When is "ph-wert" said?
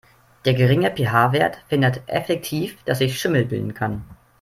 0.97-1.57